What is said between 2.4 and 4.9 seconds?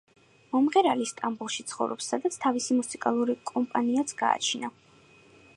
თავისი მუსიკალური კომპანიაც გააჩნია.